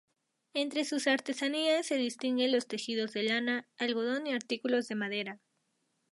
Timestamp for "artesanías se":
1.05-1.95